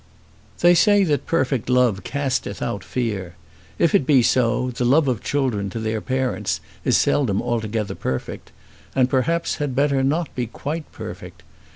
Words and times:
They 0.61 0.73
say 0.73 1.03
that 1.03 1.27
perfect 1.27 1.69
love 1.69 2.03
casteth 2.03 2.59
out 2.59 2.83
fear. 2.83 3.35
If 3.77 3.93
it 3.93 4.07
be 4.07 4.23
so 4.23 4.71
the 4.71 4.83
love 4.83 5.07
of 5.07 5.21
children 5.21 5.69
to 5.69 5.79
their 5.79 6.01
parents 6.01 6.59
is 6.83 6.97
seldom 6.97 7.39
altogether 7.39 7.93
perfect, 7.93 8.51
and 8.95 9.11
perhaps 9.11 9.57
had 9.57 9.75
better 9.75 10.01
not 10.03 10.33
be 10.33 10.47
quite 10.47 10.91
perfect. 10.91 11.43